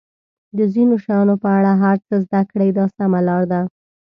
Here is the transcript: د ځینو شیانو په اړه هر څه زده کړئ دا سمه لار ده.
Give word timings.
د 0.57 0.59
ځینو 0.73 0.95
شیانو 1.03 1.35
په 1.43 1.49
اړه 1.57 1.71
هر 1.83 1.97
څه 2.07 2.15
زده 2.25 2.41
کړئ 2.51 2.69
دا 2.77 2.85
سمه 2.97 3.19
لار 3.27 3.43
ده. 3.51 3.61